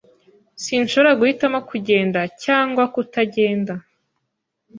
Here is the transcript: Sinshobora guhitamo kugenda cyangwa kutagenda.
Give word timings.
Sinshobora 0.63 1.11
guhitamo 1.19 1.59
kugenda 1.69 2.19
cyangwa 2.43 2.83
kutagenda. 2.93 3.73